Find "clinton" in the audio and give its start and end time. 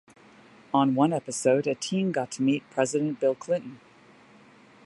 3.35-3.79